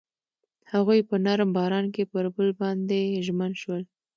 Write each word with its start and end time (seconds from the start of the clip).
هغوی 0.71 0.99
په 1.09 1.15
نرم 1.25 1.49
باران 1.57 1.85
کې 1.95 2.03
پر 2.11 2.25
بل 2.35 2.47
باندې 2.61 3.01
ژمن 3.25 3.51
شول. 3.61 3.83